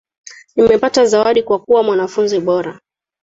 Nimepata 0.55 1.05
zawadi 1.05 1.43
kwa 1.43 1.59
kuwa 1.59 1.83
mwanafunzi 1.83 2.39
bora 2.39 2.79